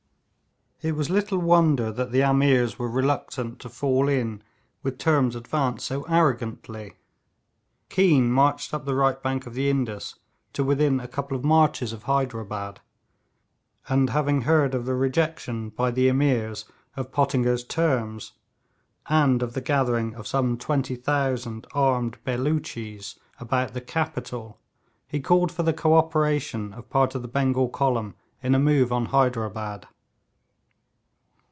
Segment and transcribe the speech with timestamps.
[0.83, 4.41] It was little wonder that the Ameers were reluctant to fall in
[4.81, 6.95] with terms advanced so arrogantly.
[7.89, 10.15] Keane marched up the right bank of the Indus
[10.53, 12.79] to within a couple of marches of Hyderabad,
[13.89, 16.65] and having heard of the rejection by the Ameers
[16.97, 18.31] of Pottinger's terms,
[19.05, 24.57] and of the gathering of some 20,000 armed Belooches about the capital,
[25.07, 28.91] he called for the co operation of part of the Bengal column in a movement
[28.93, 29.87] on Hyderabad.